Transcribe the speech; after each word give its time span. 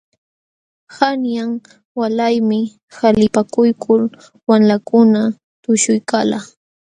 Qanyan 0.93 1.51
walaymi 1.99 2.59
qalipakuykul 2.97 4.01
wamlakuna 4.49 5.21
tushuykalqa. 5.63 6.39